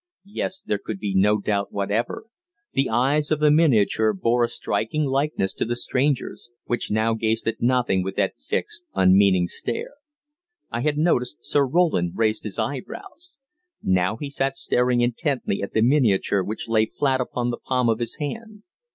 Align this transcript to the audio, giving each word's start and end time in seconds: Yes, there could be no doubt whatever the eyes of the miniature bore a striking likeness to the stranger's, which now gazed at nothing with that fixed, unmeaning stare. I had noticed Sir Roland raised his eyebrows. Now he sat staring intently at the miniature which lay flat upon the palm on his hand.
Yes, 0.25 0.63
there 0.63 0.79
could 0.79 0.97
be 0.97 1.13
no 1.15 1.39
doubt 1.39 1.71
whatever 1.71 2.25
the 2.73 2.89
eyes 2.89 3.29
of 3.29 3.39
the 3.39 3.51
miniature 3.51 4.13
bore 4.13 4.43
a 4.43 4.47
striking 4.47 5.03
likeness 5.03 5.53
to 5.53 5.63
the 5.63 5.75
stranger's, 5.75 6.49
which 6.65 6.89
now 6.89 7.13
gazed 7.13 7.47
at 7.47 7.61
nothing 7.61 8.01
with 8.01 8.15
that 8.15 8.33
fixed, 8.47 8.83
unmeaning 8.95 9.45
stare. 9.45 9.93
I 10.71 10.81
had 10.81 10.97
noticed 10.97 11.45
Sir 11.45 11.67
Roland 11.67 12.13
raised 12.15 12.45
his 12.45 12.57
eyebrows. 12.57 13.37
Now 13.83 14.17
he 14.17 14.31
sat 14.31 14.57
staring 14.57 15.01
intently 15.01 15.61
at 15.61 15.73
the 15.73 15.83
miniature 15.83 16.41
which 16.41 16.67
lay 16.67 16.87
flat 16.87 17.21
upon 17.21 17.51
the 17.51 17.57
palm 17.57 17.87
on 17.87 17.99
his 17.99 18.15
hand. 18.15 18.63